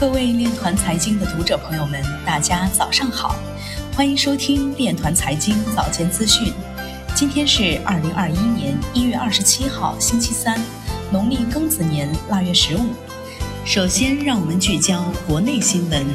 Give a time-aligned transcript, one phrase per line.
[0.00, 3.36] 各位链团财经的读者朋友们，大家早上好，
[3.94, 6.54] 欢迎收听链团财经早间资讯。
[7.14, 10.58] 今天是二零二一年一月二十七号，星期三，
[11.12, 12.94] 农历庚子年腊月十五。
[13.66, 16.06] 首先，让我们聚焦国内新闻。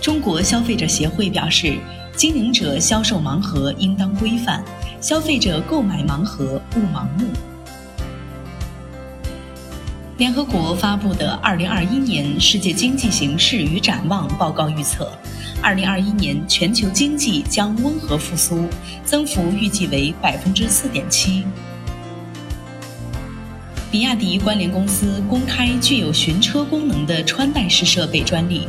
[0.00, 1.76] 中国消费者协会表示，
[2.16, 4.62] 经营者销售盲盒应当规范，
[5.00, 7.26] 消费者购买盲盒勿盲目。
[10.22, 15.10] 联合国发布的《二零二一年世界经济形势与展望》报告预测，
[15.60, 18.68] 二零二一年全球经济将温和复苏，
[19.04, 21.44] 增幅预计为百分之四点七。
[23.90, 28.68] 比亚迪关联公司公开具有寻车功能的穿戴式设备专利。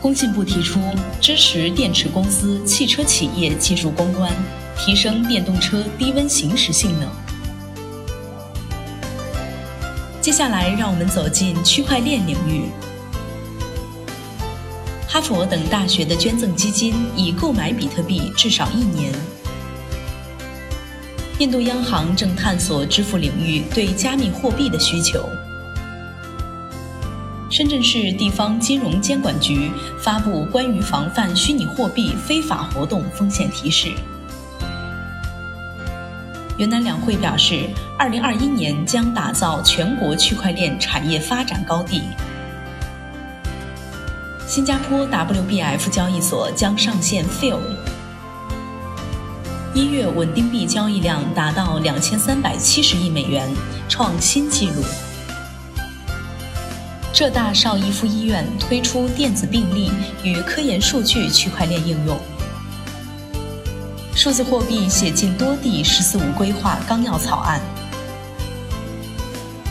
[0.00, 0.80] 工信部提出
[1.20, 4.32] 支持电池公司、汽车企业技术攻关，
[4.76, 7.08] 提升电动车低温行驶性能。
[10.24, 12.70] 接下来，让我们走进区块链领域。
[15.06, 19.12] 哈佛等大学的捐赠基金已购买比特币至少一年。
[21.40, 25.28] 印度央行正探索支付领域对加密货币的需求。
[27.50, 33.92] 深圳市地方金融监管局发布关于防范虚拟货币非法活动风险提示。
[36.56, 42.02] 云南两会表示，二零二一年将打造全国区块链产业发展高地。
[44.46, 47.58] 新加坡 WBF 交易所将上线 Fill。
[49.74, 53.52] 一月稳定币交易量达到两千三百七十亿美元，
[53.88, 54.84] 创新纪录。
[57.12, 59.90] 浙大邵逸夫医院推出电子病历
[60.22, 62.16] 与科研数据区块链应用。
[64.16, 67.60] 数字货币写进多地“十四五”规划纲要草案。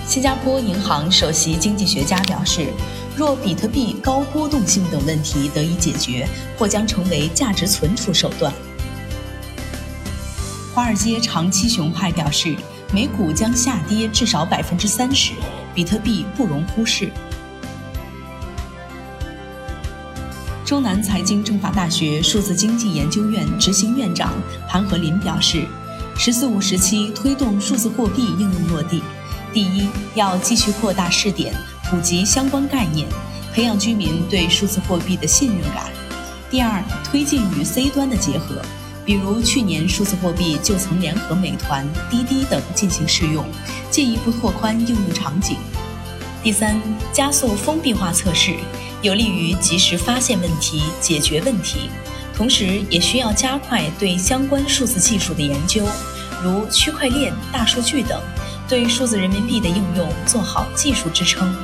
[0.05, 2.68] 新加坡银行首席经济学家表示，
[3.16, 8.53] 若比特币高波动性等问题得以解决，或将成为价值存储手段。
[10.75, 12.53] 华尔街长期熊派表示，
[12.91, 15.31] 美股将下跌至少百分之三十，
[15.73, 17.09] 比特币不容忽视。
[20.66, 24.34] 中南财经政法大学数字经济研究院执行院长
[24.68, 25.66] 潘和林表示
[26.18, 29.03] ，“十四五”时期推动数字货币应用落地，
[29.51, 31.53] 第一要继续扩大试点，
[31.90, 33.06] 普及相关概念，
[33.53, 35.84] 培养居民对数字货币的信任感；
[36.50, 38.62] 第二，推进与 C 端的结合，
[39.06, 43.45] 比如去年数字货币就曾联合美团、滴滴等进行试用，
[43.91, 45.57] 进一步拓宽应用场景；
[46.44, 46.78] 第三，
[47.14, 48.58] 加速封闭化测试。
[49.02, 51.90] 有利于及时发现问题、解决问题，
[52.36, 55.86] 同时也需要加快对相关数字技术的研究，
[56.44, 58.22] 如区块链、大数据等，
[58.68, 61.56] 对数字人民币的应用做好技术支撑。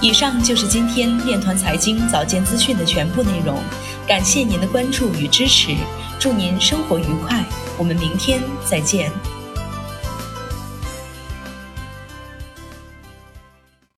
[0.00, 3.62] 以上就是今天链团财经早间资讯的全部内容，
[4.06, 5.76] 感谢您的关注与支持，
[6.18, 7.44] 祝您生活愉快，
[7.76, 9.12] 我们明天再见。